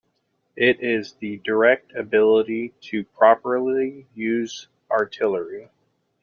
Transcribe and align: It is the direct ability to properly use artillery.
It 0.55 0.79
is 0.81 1.13
the 1.19 1.37
direct 1.43 1.93
ability 1.95 2.73
to 2.89 3.03
properly 3.03 4.07
use 4.15 4.67
artillery. 4.89 5.69